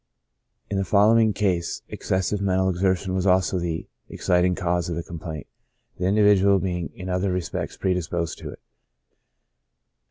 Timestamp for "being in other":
6.57-7.31